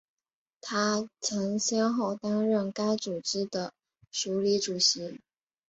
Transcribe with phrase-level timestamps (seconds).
[0.61, 3.71] 她曾先后担任该组织的
[4.09, 5.19] 署理主席。